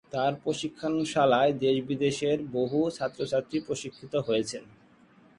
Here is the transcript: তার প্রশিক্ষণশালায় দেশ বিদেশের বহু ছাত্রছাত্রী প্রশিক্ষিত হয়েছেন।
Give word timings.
তার 0.11 0.33
প্রশিক্ষণশালায় 0.43 1.51
দেশ 1.55 1.77
বিদেশের 1.87 2.37
বহু 2.51 2.79
ছাত্রছাত্রী 2.89 3.57
প্রশিক্ষিত 3.59 4.13
হয়েছেন। 4.27 4.63